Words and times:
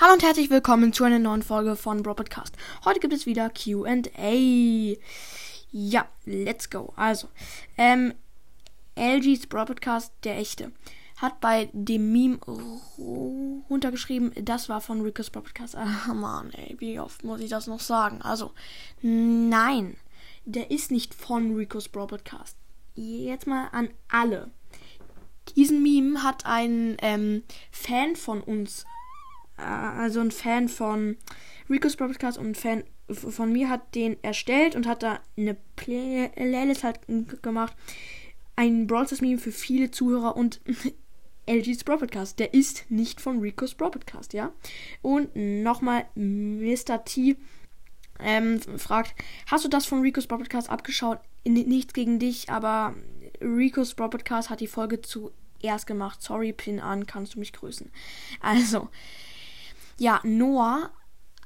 Hallo 0.00 0.14
und 0.14 0.22
herzlich 0.22 0.48
willkommen 0.48 0.94
zu 0.94 1.04
einer 1.04 1.18
neuen 1.18 1.42
Folge 1.42 1.76
von 1.76 2.02
Bro 2.02 2.14
Podcast. 2.14 2.56
Heute 2.86 3.00
gibt 3.00 3.12
es 3.12 3.26
wieder 3.26 3.50
QA. 3.50 4.96
Ja, 5.72 6.08
let's 6.24 6.70
go. 6.70 6.94
Also, 6.96 7.28
ähm, 7.76 8.14
LG's 8.98 9.46
Bro 9.46 9.66
Podcast, 9.66 10.14
der 10.24 10.38
echte, 10.38 10.72
hat 11.18 11.42
bei 11.42 11.68
dem 11.74 12.12
Meme 12.12 12.38
runtergeschrieben, 13.68 14.32
das 14.42 14.70
war 14.70 14.80
von 14.80 15.02
Rico's 15.02 15.28
Bro 15.28 15.42
Podcast. 15.42 15.76
Ah, 15.76 16.14
Mann, 16.14 16.50
ey, 16.54 16.76
wie 16.78 16.98
oft 16.98 17.22
muss 17.22 17.42
ich 17.42 17.50
das 17.50 17.66
noch 17.66 17.80
sagen? 17.80 18.22
Also, 18.22 18.52
nein, 19.02 19.98
der 20.46 20.70
ist 20.70 20.90
nicht 20.90 21.12
von 21.12 21.54
Rico's 21.54 21.88
Bro 21.90 22.06
Podcast. 22.06 22.56
Jetzt 22.94 23.46
mal 23.46 23.68
an 23.72 23.90
alle. 24.08 24.50
Diesen 25.56 25.82
Meme 25.82 26.22
hat 26.22 26.46
ein 26.46 26.96
ähm, 27.02 27.42
Fan 27.70 28.16
von 28.16 28.40
uns 28.40 28.86
also 29.64 30.20
ein 30.20 30.30
Fan 30.30 30.68
von 30.68 31.16
Rico's 31.68 31.96
Podcast 31.96 32.38
und 32.38 32.48
ein 32.48 32.54
Fan 32.54 32.84
von 33.12 33.52
mir 33.52 33.68
hat 33.68 33.94
den 33.94 34.22
erstellt 34.22 34.76
und 34.76 34.86
hat 34.86 35.02
da 35.02 35.20
eine 35.36 35.56
Playlist 35.76 36.84
halt 36.84 37.00
gemacht. 37.42 37.76
Ein 38.56 38.86
Brawl 38.86 39.06
Meme 39.20 39.38
für 39.38 39.52
viele 39.52 39.90
Zuhörer 39.90 40.36
und 40.36 40.60
LG's 41.48 41.84
Podcast. 41.84 42.38
Der 42.38 42.54
ist 42.54 42.90
nicht 42.90 43.20
von 43.20 43.40
Rico's 43.40 43.74
Podcast, 43.74 44.32
ja. 44.32 44.52
Und 45.02 45.34
nochmal 45.34 46.06
Mr. 46.14 47.04
T 47.04 47.36
ähm, 48.20 48.60
fragt, 48.60 49.14
hast 49.46 49.64
du 49.64 49.68
das 49.68 49.86
von 49.86 50.02
Rico's 50.02 50.26
Podcast 50.26 50.70
abgeschaut? 50.70 51.18
Nichts 51.44 51.94
gegen 51.94 52.18
dich, 52.18 52.50
aber 52.50 52.94
Rico's 53.40 53.94
Podcast 53.94 54.50
hat 54.50 54.60
die 54.60 54.66
Folge 54.66 55.00
zuerst 55.00 55.86
gemacht. 55.86 56.22
Sorry, 56.22 56.52
Pin 56.52 56.80
an, 56.80 57.06
kannst 57.06 57.34
du 57.34 57.38
mich 57.38 57.52
grüßen. 57.52 57.90
Also, 58.40 58.88
ja, 60.00 60.20
Noah, 60.24 60.90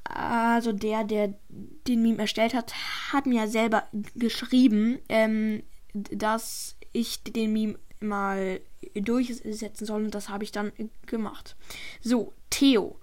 also 0.04 0.72
der, 0.72 1.02
der 1.02 1.34
den 1.48 2.02
Meme 2.02 2.20
erstellt 2.20 2.54
hat, 2.54 2.72
hat 3.12 3.26
mir 3.26 3.48
selber 3.48 3.88
geschrieben, 4.14 5.00
ähm, 5.08 5.64
dass 5.92 6.76
ich 6.92 7.24
den 7.24 7.52
Meme 7.52 7.78
mal 7.98 8.60
durchsetzen 8.94 9.86
soll 9.86 10.04
und 10.04 10.14
das 10.14 10.28
habe 10.28 10.44
ich 10.44 10.52
dann 10.52 10.72
gemacht. 11.06 11.56
So, 12.00 12.32
Theo 12.50 13.00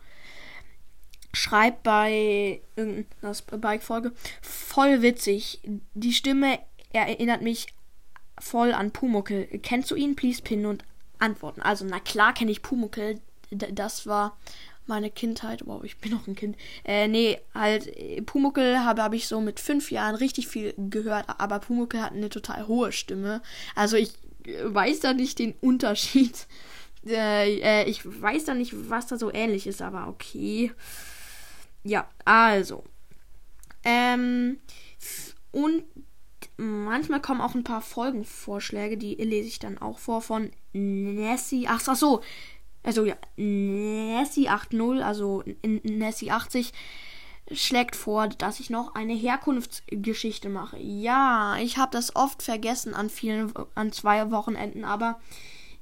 schreibt 1.33 1.83
bei 1.83 2.61
irgendeiner 2.77 3.33
Bike-Folge, 3.57 4.13
voll 4.41 5.01
witzig. 5.01 5.59
Die 5.93 6.13
Stimme 6.13 6.59
erinnert 6.93 7.41
mich 7.41 7.67
voll 8.39 8.71
an 8.71 8.91
Pumuckel. 8.91 9.47
Kennst 9.61 9.91
du 9.91 9.95
ihn? 9.95 10.15
Please 10.15 10.41
pinnen 10.41 10.65
und 10.65 10.85
antworten. 11.19 11.61
Also, 11.61 11.85
na 11.85 11.99
klar 11.99 12.33
kenne 12.33 12.51
ich 12.51 12.61
Pumuckel. 12.61 13.19
Das 13.49 14.07
war 14.07 14.37
meine 14.87 15.09
Kindheit. 15.09 15.65
Wow, 15.65 15.83
ich 15.83 15.97
bin 15.97 16.11
noch 16.11 16.27
ein 16.27 16.35
Kind. 16.35 16.57
Äh, 16.83 17.07
nee, 17.07 17.39
halt, 17.53 17.87
äh, 17.87 18.21
Pumuckel 18.21 18.79
habe, 18.79 19.01
habe 19.01 19.15
ich 19.15 19.27
so 19.27 19.41
mit 19.41 19.59
fünf 19.59 19.91
Jahren 19.91 20.15
richtig 20.15 20.47
viel 20.47 20.73
gehört, 20.77 21.25
aber 21.37 21.59
Pumuckel 21.59 22.01
hat 22.01 22.13
eine 22.13 22.29
total 22.29 22.67
hohe 22.67 22.91
Stimme. 22.91 23.41
Also 23.75 23.97
ich 23.97 24.13
äh, 24.45 24.63
weiß 24.63 24.99
da 25.01 25.13
nicht 25.13 25.39
den 25.39 25.53
Unterschied. 25.61 26.47
Äh, 27.03 27.57
äh, 27.61 27.89
ich 27.89 28.01
weiß 28.05 28.45
da 28.45 28.53
nicht, 28.53 28.91
was 28.91 29.07
da 29.07 29.17
so 29.17 29.33
ähnlich 29.33 29.65
ist, 29.65 29.81
aber 29.81 30.07
okay. 30.07 30.71
Ja, 31.83 32.07
also. 32.25 32.83
Ähm, 33.83 34.59
und 35.51 35.83
manchmal 36.57 37.21
kommen 37.21 37.41
auch 37.41 37.55
ein 37.55 37.63
paar 37.63 37.81
Folgenvorschläge, 37.81 38.97
die 38.97 39.15
lese 39.15 39.47
ich 39.47 39.59
dann 39.59 39.77
auch 39.77 39.99
vor 39.99 40.21
von 40.21 40.51
Nessie. 40.73 41.67
Ach, 41.67 41.81
ach 41.85 41.95
so, 41.95 42.21
also 42.83 43.05
ja, 43.05 43.15
Nessie 43.35 44.49
80, 44.49 45.03
also 45.03 45.43
Nessie 45.63 46.31
80 46.31 46.73
schlägt 47.51 47.95
vor, 47.95 48.27
dass 48.27 48.59
ich 48.59 48.69
noch 48.69 48.95
eine 48.95 49.13
Herkunftsgeschichte 49.13 50.49
mache. 50.49 50.77
Ja, 50.77 51.57
ich 51.59 51.77
habe 51.77 51.91
das 51.91 52.15
oft 52.15 52.41
vergessen 52.41 52.93
an 52.93 53.09
vielen, 53.09 53.53
an 53.75 53.91
zwei 53.91 54.31
Wochenenden, 54.31 54.85
aber 54.85 55.19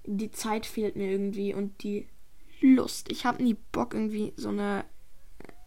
die 0.06 0.32
Zeit 0.32 0.66
fehlt 0.66 0.96
mir 0.96 1.12
irgendwie 1.12 1.54
und 1.54 1.84
die 1.84 2.08
Lust. 2.62 3.12
Ich 3.12 3.26
habe 3.26 3.44
nie 3.44 3.56
Bock 3.72 3.94
irgendwie 3.94 4.34
so 4.36 4.50
eine 4.50 4.84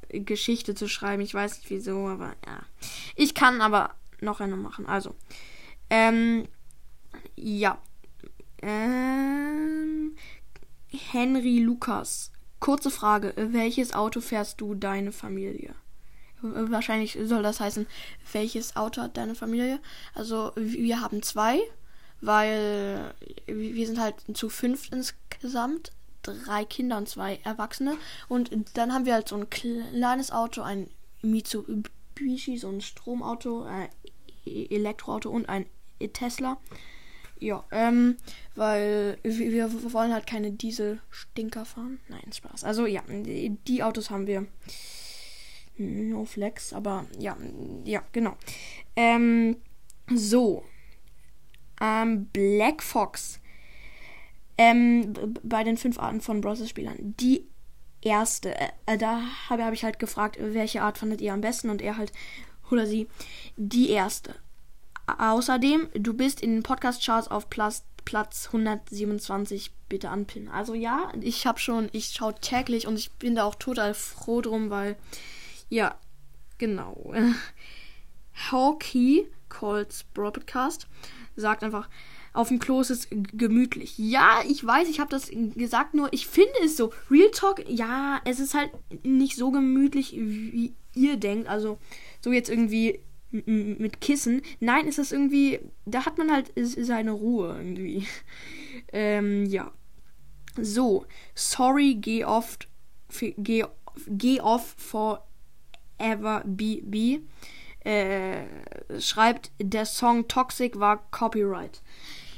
Geschichte 0.09 0.75
zu 0.75 0.89
schreiben. 0.89 1.23
Ich 1.23 1.35
weiß 1.35 1.59
nicht 1.59 1.71
wieso, 1.71 2.09
aber 2.09 2.35
ja. 2.47 2.62
Ich 3.15 3.35
kann 3.35 3.61
aber 3.61 3.95
noch 4.21 4.41
eine 4.41 4.56
machen. 4.56 4.87
Also, 4.87 5.15
ähm, 5.91 6.45
ja. 7.37 7.81
Ähm, 8.61 10.17
Henry 10.93 11.59
Lukas. 11.59 12.31
Kurze 12.61 12.91
Frage, 12.91 13.33
welches 13.37 13.93
Auto 13.93 14.21
fährst 14.21 14.61
du 14.61 14.75
deine 14.75 15.11
Familie? 15.13 15.75
Wahrscheinlich 16.43 17.19
soll 17.25 17.43
das 17.43 17.61
heißen, 17.61 17.87
welches 18.33 18.77
Auto 18.77 19.03
hat 19.03 19.17
deine 19.17 19.35
Familie? 19.35 19.81
Also 20.15 20.53
wir 20.57 21.01
haben 21.01 21.23
zwei, 21.23 21.61
weil 22.21 23.15
wir 23.47 23.87
sind 23.87 24.01
halt 24.01 24.17
zu 24.35 24.49
fünf 24.49 24.91
insgesamt, 24.93 25.93
drei 26.23 26.65
Kinder 26.65 26.99
und 26.99 27.09
zwei 27.09 27.41
Erwachsene. 27.45 27.97
Und 28.29 28.51
dann 28.75 28.93
haben 28.93 29.07
wir 29.07 29.15
halt 29.15 29.29
so 29.29 29.37
ein 29.37 29.51
kleines 29.51 30.31
Auto, 30.31 30.63
ein 30.63 30.89
Mitsubishi, 31.23 32.59
so 32.59 32.69
ein 32.69 32.81
Stromauto, 32.81 33.63
ein 33.63 33.89
Elektroauto 34.45 35.31
und 35.31 35.49
ein 35.49 35.67
Tesla. 36.13 36.59
Ja, 37.43 37.65
ähm, 37.73 38.19
weil 38.55 39.19
wir, 39.25 39.69
wollen 39.93 40.13
halt 40.13 40.29
keine 40.29 40.53
Diesel-Stinker 40.53 41.65
fahren. 41.65 41.99
Nein, 42.09 42.33
Spaß. 42.33 42.63
Also 42.63 42.87
ja, 42.87 43.03
die, 43.09 43.83
Autos 43.83 44.11
haben 44.11 44.29
wir. 44.29 44.47
No 45.77 46.25
Flex, 46.25 46.73
aber 46.73 47.07
ja, 47.19 47.37
ja, 47.85 48.01
genau. 48.13 48.37
Ähm, 48.95 49.57
so. 50.15 50.63
Ähm, 51.81 52.27
Black 52.27 52.81
Fox. 52.81 53.41
Ähm, 54.57 55.13
bei 55.43 55.65
den 55.65 55.77
fünf 55.77 55.99
Arten 55.99 56.21
von 56.21 56.43
Browser-Spielern. 56.43 57.17
Die 57.19 57.49
erste, 58.03 58.55
äh, 58.87 58.99
da 58.99 59.21
habe 59.49 59.65
hab 59.65 59.73
ich 59.73 59.83
halt 59.83 59.99
gefragt, 59.99 60.37
welche 60.39 60.83
Art 60.83 60.97
fandet 60.97 61.21
ihr 61.21 61.33
am 61.33 61.41
besten 61.41 61.71
und 61.71 61.83
er 61.83 61.97
halt, 61.97 62.13
oder 62.71 62.87
sie, 62.87 63.09
die 63.57 63.91
erste. 63.91 64.37
Außerdem, 65.07 65.89
du 65.95 66.15
bist 66.15 66.41
in 66.41 66.53
den 66.53 66.63
Podcast-Charts 66.63 67.29
auf 67.29 67.51
Platz, 67.51 67.85
Platz 68.05 68.47
127 68.47 69.73
bitte 69.89 70.11
anpinnen. 70.11 70.49
Also 70.49 70.75
ja, 70.75 71.13
ich 71.21 71.47
habe 71.47 71.59
schon, 71.59 71.89
ich 71.93 72.07
schaue 72.07 72.35
täglich 72.35 72.87
und 72.87 72.97
ich 72.97 73.11
bin 73.12 73.35
da 73.35 73.45
auch 73.45 73.55
total 73.55 73.95
froh 73.95 74.41
drum, 74.41 74.71
weil, 74.71 74.97
ja, 75.69 75.97
genau. 76.59 77.12
Hawkey, 78.51 79.29
Colts 79.49 80.05
Broadcast, 80.15 80.87
sagt 81.37 81.62
einfach, 81.62 81.89
auf 82.33 82.49
dem 82.49 82.59
Klo 82.59 82.81
ist 82.81 82.91
es 82.91 83.09
gemütlich. 83.11 83.99
Ja, 83.99 84.41
ich 84.49 84.65
weiß, 84.65 84.89
ich 84.89 85.01
habe 85.01 85.11
das 85.11 85.31
gesagt, 85.55 85.95
nur 85.95 86.11
ich 86.12 86.27
finde 86.27 86.53
es 86.65 86.77
so. 86.77 86.93
Real 87.11 87.31
Talk, 87.31 87.62
ja, 87.69 88.21
es 88.25 88.41
ist 88.41 88.55
halt 88.55 88.71
nicht 89.05 89.37
so 89.37 89.51
gemütlich, 89.51 90.12
wie 90.17 90.73
ihr 90.95 91.17
denkt. 91.17 91.49
Also, 91.49 91.79
so 92.23 92.33
jetzt 92.33 92.49
irgendwie 92.49 93.01
mit 93.32 94.00
Kissen. 94.00 94.43
Nein, 94.60 94.87
ist 94.87 94.98
das 94.98 95.12
irgendwie, 95.12 95.60
da 95.87 96.04
hat 96.06 96.19
man 96.19 96.31
halt 96.31 96.53
seine 96.56 97.12
Ruhe 97.12 97.56
irgendwie. 97.56 98.06
ähm, 98.93 99.47
ja. 99.47 99.72
So, 100.60 101.06
sorry, 101.34 101.94
geh 101.94 102.25
oft, 102.25 102.69
geh, 103.19 103.65
geh 104.06 104.41
off 104.41 104.75
forever 104.78 106.43
BB. 106.44 107.22
Äh, 107.84 108.44
schreibt, 109.00 109.50
der 109.60 109.87
Song 109.87 110.28
Toxic 110.28 110.78
war 110.78 111.10
Copyright. 111.10 111.82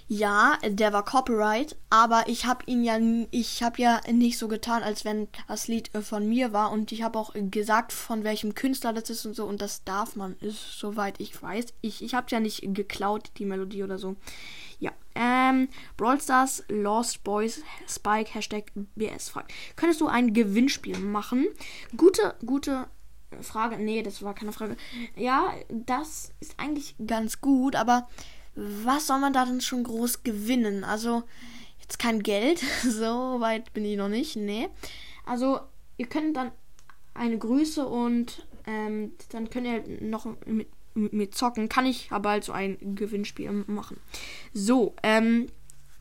Ja, 0.07 0.59
der 0.63 0.93
war 0.93 1.03
Copyright, 1.03 1.77
aber 1.89 2.25
ich 2.27 2.45
habe 2.45 2.65
ihn 2.67 2.85
ja, 2.85 2.99
ich 3.31 3.63
habe 3.63 3.81
ja 3.81 4.01
nicht 4.13 4.39
so 4.39 4.49
getan, 4.49 4.83
als 4.83 5.07
wenn 5.07 5.29
das 5.49 5.67
Lied 5.67 5.95
äh, 5.95 6.03
von 6.03 6.29
mir 6.29 6.53
war 6.53 6.73
und 6.73 6.93
ich 6.93 7.03
habe 7.03 7.19
auch 7.19 7.33
gesagt, 7.35 7.91
von 7.91 8.23
welchem 8.23 8.55
Künstler 8.55 8.93
das 8.93 9.09
ist 9.09 9.25
und 9.25 9.35
so 9.35 9.47
und 9.47 9.63
das 9.63 9.83
darf 9.85 10.15
man, 10.15 10.37
ist 10.41 10.79
soweit 10.79 11.21
ich 11.21 11.43
weiß. 11.43 11.67
Ich, 11.81 12.03
ich 12.03 12.15
habe 12.15 12.27
ja 12.29 12.39
nicht 12.39 12.63
geklaut, 12.75 13.31
die 13.39 13.47
Melodie 13.47 13.83
oder 13.83 13.97
so. 13.97 14.17
Ja, 14.79 14.93
ähm, 15.15 15.69
Brawl 15.97 16.21
Stars, 16.21 16.65
Lost 16.69 17.25
Boys, 17.25 17.63
Spike, 17.89 18.35
Hashtag 18.35 18.73
BS 18.95 19.31
fragt. 19.31 19.55
Könntest 19.77 20.03
du 20.03 20.07
ein 20.07 20.35
Gewinnspiel 20.35 20.99
machen? 20.99 21.47
Gute, 21.97 22.35
gute 22.45 22.89
Frage. 23.41 23.79
Nee, 23.79 24.03
das 24.03 24.23
war 24.23 24.35
keine 24.35 24.53
Frage. 24.53 24.77
Ja, 25.17 25.55
das 25.71 26.33
ist 26.41 26.59
eigentlich 26.59 26.95
ganz 27.07 27.41
gut, 27.41 27.75
aber 27.75 28.07
was 28.55 29.07
soll 29.07 29.19
man 29.19 29.33
da 29.33 29.45
denn 29.45 29.61
schon 29.61 29.85
groß 29.85 30.23
gewinnen? 30.23 30.85
Also, 30.85 31.25
jetzt 31.81 31.99
kein 31.99 32.23
Geld, 32.23 32.61
so 32.83 33.41
weit 33.41 33.73
bin 33.73 33.85
ich 33.85 33.97
noch 33.97 34.09
nicht, 34.09 34.37
nee. 34.37 34.69
Also, 35.27 35.61
ihr 35.97 36.07
könnt 36.07 36.37
dann 36.37 36.53
eine 37.15 37.39
Grüße 37.39 37.87
und 37.87 38.47
ähm, 38.67 39.13
dann 39.31 39.51
könnt 39.51 39.67
ihr 39.67 39.85
noch 40.01 40.27
mit, 40.47 40.69
mit 40.95 41.35
zocken. 41.35 41.69
Kann 41.69 41.87
ich 41.87 42.11
aber 42.11 42.31
halt 42.31 42.45
so 42.45 42.53
ein 42.53 42.97
Gewinnspiel 42.97 43.51
machen. 43.67 43.99
So, 44.53 44.95
ähm, 45.03 45.49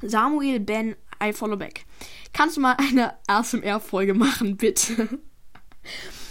Samuel 0.01 0.59
Ben, 0.59 0.95
I 1.21 1.33
follow 1.33 1.57
back. 1.57 1.85
Kannst 2.33 2.57
du 2.57 2.61
mal 2.61 2.75
eine 2.77 3.13
ASMR-Folge 3.27 4.13
machen, 4.13 4.57
bitte? 4.57 5.19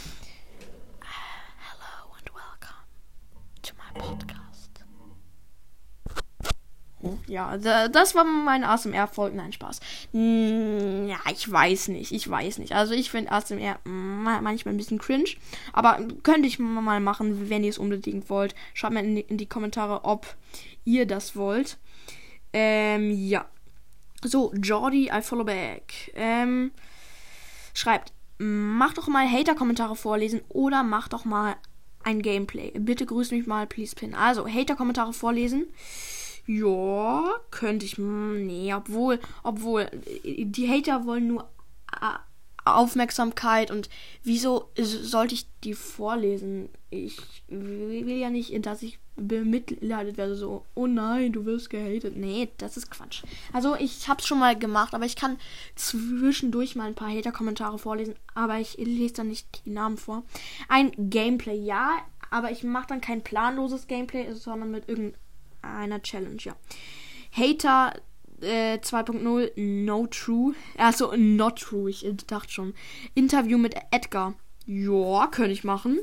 Ja, 7.26 7.56
das 7.88 8.14
war 8.14 8.24
mein 8.24 8.64
ASMR-Folgen. 8.64 9.36
Nein, 9.36 9.52
Spaß. 9.52 9.80
Ja, 10.12 11.18
ich 11.32 11.50
weiß 11.50 11.88
nicht. 11.88 12.12
Ich 12.12 12.28
weiß 12.28 12.58
nicht. 12.58 12.72
Also, 12.74 12.94
ich 12.94 13.10
finde 13.10 13.32
ASMR 13.32 13.78
manchmal 13.84 14.74
ein 14.74 14.76
bisschen 14.76 14.98
cringe. 14.98 15.30
Aber 15.72 15.98
könnte 16.22 16.46
ich 16.48 16.58
mal 16.58 17.00
machen, 17.00 17.50
wenn 17.50 17.64
ihr 17.64 17.70
es 17.70 17.78
unbedingt 17.78 18.30
wollt. 18.30 18.54
Schreibt 18.74 18.94
mir 18.94 19.00
in 19.00 19.16
die, 19.16 19.22
in 19.22 19.38
die 19.38 19.46
Kommentare, 19.46 20.04
ob 20.04 20.26
ihr 20.84 21.06
das 21.06 21.36
wollt. 21.36 21.78
Ähm, 22.52 23.10
ja. 23.10 23.46
So, 24.24 24.52
Jordi, 24.54 25.10
I 25.12 25.22
follow 25.22 25.44
back. 25.44 26.12
Ähm, 26.14 26.70
schreibt, 27.74 28.12
mach 28.38 28.94
doch 28.94 29.08
mal 29.08 29.28
Hater-Kommentare 29.28 29.96
vorlesen 29.96 30.42
oder 30.48 30.82
mach 30.84 31.08
doch 31.08 31.24
mal 31.24 31.56
ein 32.04 32.22
Gameplay. 32.22 32.72
Bitte 32.78 33.06
grüß 33.06 33.32
mich 33.32 33.46
mal, 33.46 33.66
please 33.66 33.96
pin. 33.96 34.14
Also, 34.14 34.46
Hater-Kommentare 34.46 35.12
vorlesen. 35.12 35.66
Ja, 36.46 37.34
könnte 37.50 37.86
ich. 37.86 37.96
Hm, 37.96 38.46
nee, 38.46 38.74
obwohl, 38.74 39.20
obwohl, 39.42 39.88
die 40.24 40.68
Hater 40.68 41.06
wollen 41.06 41.28
nur 41.28 41.48
Aufmerksamkeit 42.64 43.70
und 43.70 43.88
wieso 44.22 44.70
sollte 44.76 45.34
ich 45.34 45.46
die 45.64 45.74
vorlesen? 45.74 46.68
Ich 46.90 47.18
will 47.48 48.18
ja 48.18 48.30
nicht, 48.30 48.64
dass 48.64 48.82
ich 48.82 48.98
bemitleidet 49.16 50.16
werde, 50.16 50.34
so, 50.34 50.64
oh 50.74 50.86
nein, 50.86 51.32
du 51.32 51.44
wirst 51.44 51.70
gehatet. 51.70 52.16
Nee, 52.16 52.48
das 52.58 52.76
ist 52.76 52.90
Quatsch. 52.90 53.22
Also 53.52 53.76
ich 53.76 54.08
hab's 54.08 54.26
schon 54.26 54.38
mal 54.38 54.58
gemacht, 54.58 54.94
aber 54.94 55.04
ich 55.04 55.16
kann 55.16 55.38
zwischendurch 55.74 56.76
mal 56.76 56.86
ein 56.86 56.94
paar 56.94 57.10
Hater-Kommentare 57.10 57.78
vorlesen, 57.78 58.14
aber 58.34 58.58
ich 58.58 58.76
lese 58.78 59.14
dann 59.14 59.28
nicht 59.28 59.64
die 59.64 59.70
Namen 59.70 59.98
vor. 59.98 60.22
Ein 60.68 60.92
Gameplay, 60.96 61.56
ja, 61.56 61.90
aber 62.30 62.50
ich 62.50 62.62
mache 62.62 62.88
dann 62.88 63.00
kein 63.00 63.22
planloses 63.22 63.86
Gameplay, 63.86 64.32
sondern 64.32 64.70
mit 64.70 64.88
irgendeiner 65.62 66.02
Challenge, 66.02 66.40
ja. 66.40 66.56
Hater 67.32 67.94
äh, 68.40 68.78
2.0 68.78 69.52
No 69.56 70.06
True. 70.06 70.54
Achso, 70.76 71.16
Not 71.16 71.60
True. 71.60 71.90
Ich 71.90 72.06
dachte 72.26 72.52
schon. 72.52 72.74
Interview 73.14 73.58
mit 73.58 73.74
Edgar. 73.90 74.34
Ja, 74.66 75.26
könnte 75.28 75.52
ich 75.52 75.64
machen. 75.64 75.98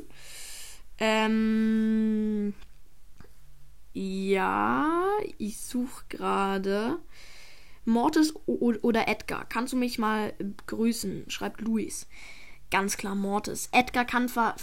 Ähm. 0.98 2.54
Ja, 3.92 5.02
ich 5.38 5.58
suche 5.58 6.04
gerade. 6.08 6.98
Mortis 7.84 8.34
oder 8.46 9.08
Edgar. 9.08 9.46
Kannst 9.48 9.72
du 9.72 9.76
mich 9.76 9.98
mal 9.98 10.34
grüßen? 10.66 11.24
Schreibt 11.28 11.60
Luis. 11.60 12.06
Ganz 12.70 12.96
klar 12.96 13.14
Mortis. 13.14 13.68
Edgar 13.72 14.04
kann 14.04 14.28
zwar. 14.28 14.54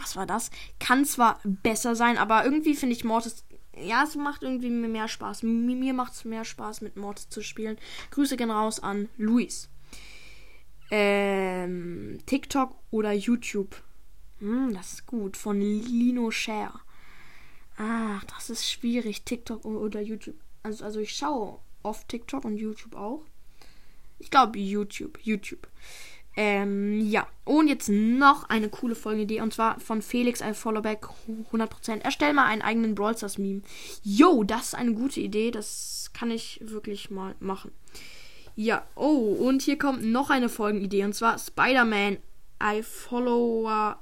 Was 0.00 0.16
war 0.16 0.26
das? 0.26 0.50
Kann 0.80 1.04
zwar 1.04 1.40
besser 1.44 1.94
sein, 1.94 2.18
aber 2.18 2.44
irgendwie 2.44 2.74
finde 2.74 2.94
ich 2.94 3.04
Mortis 3.04 3.44
ja, 3.80 4.02
es 4.02 4.16
macht 4.16 4.42
irgendwie 4.42 4.70
mehr 4.70 5.08
Spaß. 5.08 5.42
Mir 5.42 5.94
macht 5.94 6.12
es 6.12 6.24
mehr 6.24 6.44
Spaß, 6.44 6.80
mit 6.80 6.96
Mortis 6.96 7.28
zu 7.28 7.42
spielen. 7.42 7.78
Grüße 8.10 8.36
gehen 8.36 8.50
raus 8.50 8.80
an 8.80 9.08
Luis. 9.16 9.68
Ähm, 10.90 12.18
TikTok 12.26 12.74
oder 12.90 13.12
YouTube? 13.12 13.82
Hm, 14.40 14.74
das 14.74 14.94
ist 14.94 15.06
gut. 15.06 15.36
Von 15.36 15.60
Lino 15.60 16.30
Share. 16.30 16.80
Ach, 17.76 18.24
das 18.24 18.50
ist 18.50 18.70
schwierig. 18.70 19.24
TikTok 19.24 19.64
oder 19.64 20.00
YouTube. 20.00 20.36
Also, 20.62 20.84
also 20.84 21.00
ich 21.00 21.12
schaue 21.12 21.60
oft 21.82 22.08
TikTok 22.08 22.44
und 22.44 22.56
YouTube 22.56 22.96
auch. 22.96 23.24
Ich 24.18 24.30
glaube 24.30 24.58
YouTube. 24.58 25.18
YouTube. 25.22 25.68
Ähm, 26.40 27.00
ja. 27.00 27.26
Und 27.44 27.66
jetzt 27.66 27.88
noch 27.88 28.48
eine 28.48 28.68
coole 28.68 28.94
Folgenidee. 28.94 29.40
Und 29.40 29.52
zwar 29.52 29.80
von 29.80 30.02
Felix 30.02 30.40
ein 30.40 30.54
Followback 30.54 31.08
100%. 31.50 32.02
Erstell 32.02 32.32
mal 32.32 32.46
einen 32.46 32.62
eigenen 32.62 32.94
Brawl 32.94 33.16
Stars 33.16 33.38
Meme. 33.38 33.62
Yo, 34.04 34.44
das 34.44 34.66
ist 34.66 34.74
eine 34.76 34.92
gute 34.92 35.18
Idee. 35.18 35.50
Das 35.50 36.12
kann 36.14 36.30
ich 36.30 36.60
wirklich 36.62 37.10
mal 37.10 37.34
machen. 37.40 37.72
Ja. 38.54 38.86
Oh, 38.94 39.36
und 39.40 39.62
hier 39.62 39.78
kommt 39.78 40.04
noch 40.04 40.30
eine 40.30 40.48
Folgenidee. 40.48 41.02
Und 41.04 41.14
zwar 41.14 41.40
Spider-Man. 41.40 42.18
I 42.62 42.82
follow, 42.84 43.68
uh, 43.68 43.94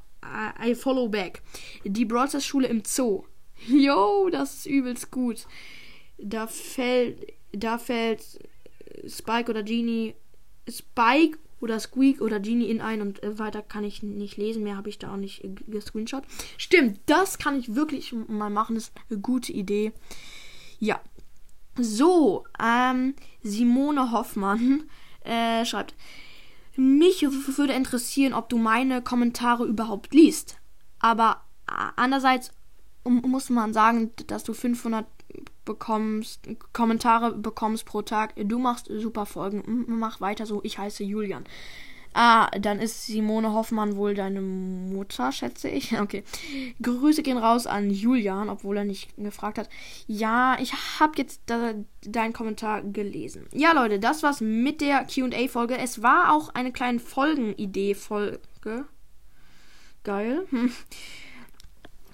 I 0.63 0.75
follow 0.75 1.09
back. 1.09 1.41
Die 1.85 2.05
Brawl 2.05 2.29
Stars 2.29 2.45
Schule 2.45 2.69
im 2.69 2.83
Zoo. 2.85 3.25
Yo, 3.67 4.29
das 4.31 4.57
ist 4.57 4.67
übelst 4.67 5.11
gut. 5.11 5.47
Da 6.19 6.47
fällt, 6.47 7.33
da 7.53 7.79
fällt 7.79 8.23
Spike 9.07 9.51
oder 9.51 9.63
Genie 9.63 10.15
Spike 10.69 11.39
oder 11.61 11.81
Squeak 11.81 12.21
oder 12.21 12.41
Genie 12.41 12.71
in 12.71 12.81
ein 12.81 13.01
und 13.01 13.23
äh, 13.23 13.39
weiter 13.39 13.63
kann 13.63 13.85
ich 13.85 14.03
nicht 14.03 14.37
lesen. 14.37 14.63
Mehr 14.63 14.77
habe 14.77 14.89
ich 14.89 14.99
da 14.99 15.13
auch 15.13 15.17
nicht 15.17 15.45
äh, 15.45 15.51
gescreenshot. 15.67 16.25
Stimmt, 16.59 17.01
das 17.07 17.39
kann 17.39 17.59
ich 17.59 17.75
wirklich 17.75 18.13
mal 18.13 18.51
machen. 18.51 18.75
Das 18.75 18.85
ist 18.85 18.93
eine 19.11 19.21
gute 19.21 19.53
Idee. 19.53 19.93
Ja. 20.79 21.01
So, 21.79 22.45
ähm, 22.63 23.15
Simone 23.43 24.13
Hoffmann 24.13 24.85
äh, 25.25 25.65
schreibt, 25.65 25.95
mich 26.77 27.23
würde 27.23 27.73
interessieren, 27.73 28.35
ob 28.35 28.49
du 28.49 28.59
meine 28.59 29.03
Kommentare 29.03 29.65
überhaupt 29.65 30.13
liest. 30.13 30.59
Aber 30.99 31.43
andererseits 31.67 32.53
muss 33.05 33.51
man 33.51 33.73
sagen, 33.73 34.13
dass 34.27 34.45
du 34.45 34.53
500 34.53 35.07
bekommst, 35.67 36.49
Kommentare 36.73 37.33
bekommst 37.33 37.85
pro 37.85 38.01
Tag. 38.01 38.33
Du 38.37 38.59
machst 38.59 38.87
super 38.89 39.27
Folgen. 39.27 39.85
Mach 39.87 40.23
weiter 40.23 40.47
so. 40.47 40.61
Ich 40.65 40.79
heiße 40.79 41.05
Julian. 41.05 41.45
Ah, 42.19 42.49
dann 42.59 42.81
ist 42.81 43.05
Simone 43.05 43.53
Hoffmann 43.53 43.97
wohl 43.97 44.15
deine 44.15 44.41
Mutter, 44.41 45.33
schätze 45.33 45.69
ich. 45.69 45.93
Okay. 46.01 46.25
Grüße 46.81 47.23
gehen 47.23 47.37
raus 47.37 47.67
an 47.67 47.91
Julian, 47.91 48.49
obwohl 48.49 48.79
er 48.79 48.85
nicht 48.85 49.15
gefragt 49.19 49.59
hat. 49.59 49.69
Ja, 50.07 50.57
ich 50.59 50.73
habe 50.99 51.13
jetzt 51.19 51.43
da, 51.45 51.75
deinen 52.01 52.33
Kommentar 52.33 52.81
gelesen. 52.83 53.47
Ja, 53.53 53.73
Leute, 53.73 53.99
das 53.99 54.23
war's 54.23 54.41
mit 54.41 54.81
der 54.81 55.05
QA-Folge. 55.05 55.77
Es 55.77 56.03
war 56.03 56.33
auch 56.33 56.55
eine 56.55 56.73
kleine 56.73 57.01
Folgenidee-Folge. 57.01 58.87
Geil. 60.05 60.47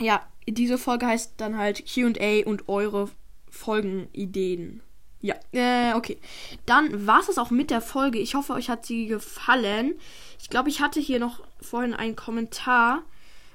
Ja, 0.00 0.26
diese 0.48 0.78
Folge 0.78 1.06
heißt 1.06 1.34
dann 1.36 1.56
halt 1.56 1.84
QA 1.86 2.42
und 2.44 2.68
eure 2.68 3.08
Folgenideen. 3.52 4.82
Ja, 5.20 5.36
äh, 5.52 5.94
okay. 5.94 6.18
Dann 6.66 7.06
war 7.06 7.20
es 7.20 7.38
auch 7.38 7.50
mit 7.50 7.70
der 7.70 7.80
Folge. 7.80 8.18
Ich 8.18 8.34
hoffe, 8.34 8.54
euch 8.54 8.68
hat 8.68 8.84
sie 8.84 9.06
gefallen. 9.06 9.94
Ich 10.40 10.50
glaube, 10.50 10.68
ich 10.68 10.80
hatte 10.80 10.98
hier 10.98 11.20
noch 11.20 11.44
vorhin 11.60 11.94
einen 11.94 12.16
Kommentar. 12.16 13.02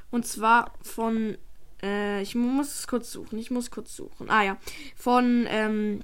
Und 0.10 0.26
zwar 0.26 0.72
von, 0.82 1.38
äh, 1.84 2.22
ich 2.22 2.36
muss 2.36 2.80
es 2.80 2.88
kurz 2.88 3.12
suchen. 3.12 3.38
Ich 3.38 3.52
muss 3.52 3.70
kurz 3.70 3.96
suchen. 3.96 4.30
Ah 4.30 4.44
ja. 4.44 4.58
Von, 4.96 5.46
ähm, 5.50 6.04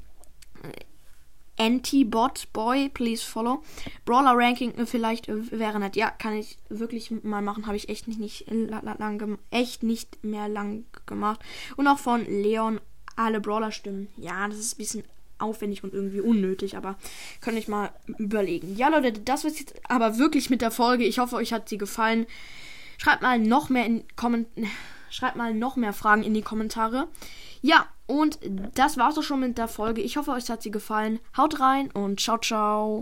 Anti-Bot 1.57 2.51
Boy, 2.51 2.89
please 2.89 3.23
follow. 3.23 3.63
Brawler 4.05 4.33
Ranking 4.35 4.73
äh, 4.75 4.85
vielleicht 4.85 5.29
äh, 5.29 5.51
wäre 5.51 5.79
nett. 5.79 5.95
Ja, 5.95 6.09
kann 6.09 6.33
ich 6.33 6.57
wirklich 6.69 7.11
mal 7.23 7.41
machen. 7.41 7.67
Habe 7.67 7.77
ich 7.77 7.89
echt 7.89 8.07
nicht, 8.07 8.19
nicht 8.19 8.47
lang 8.49 9.39
echt 9.51 9.83
nicht 9.83 10.23
mehr 10.23 10.49
lang 10.49 10.85
gemacht. 11.05 11.39
Und 11.77 11.87
auch 11.87 11.99
von 11.99 12.25
Leon 12.25 12.81
alle 13.15 13.39
Brawler 13.39 13.71
stimmen. 13.71 14.07
Ja, 14.17 14.47
das 14.47 14.57
ist 14.57 14.75
ein 14.75 14.77
bisschen 14.77 15.03
aufwendig 15.39 15.83
und 15.83 15.93
irgendwie 15.93 16.21
unnötig, 16.21 16.77
aber 16.77 16.95
kann 17.41 17.57
ich 17.57 17.67
mal 17.67 17.91
überlegen. 18.17 18.75
Ja, 18.75 18.89
Leute, 18.89 19.11
das 19.19 19.43
war's 19.43 19.59
jetzt 19.59 19.73
aber 19.89 20.17
wirklich 20.17 20.49
mit 20.49 20.61
der 20.61 20.71
Folge. 20.71 21.03
Ich 21.03 21.19
hoffe, 21.19 21.35
euch 21.35 21.53
hat 21.53 21.69
sie 21.69 21.77
gefallen. 21.77 22.25
Schreibt 22.97 23.21
mal 23.21 23.39
noch 23.39 23.69
mehr 23.69 23.85
in 23.85 24.03
Komment 24.15 24.47
schreibt 25.09 25.35
mal 25.35 25.53
noch 25.53 25.75
mehr 25.75 25.93
Fragen 25.93 26.23
in 26.23 26.33
die 26.33 26.41
Kommentare. 26.41 27.07
Ja, 27.61 27.87
und 28.07 28.39
das 28.75 28.97
war's 28.97 29.17
auch 29.17 29.23
schon 29.23 29.39
mit 29.39 29.57
der 29.57 29.67
Folge. 29.67 30.01
Ich 30.01 30.17
hoffe, 30.17 30.31
euch 30.31 30.49
hat 30.49 30.63
sie 30.63 30.71
gefallen. 30.71 31.19
Haut 31.37 31.59
rein 31.59 31.91
und 31.91 32.19
ciao 32.19 32.37
ciao. 32.37 33.01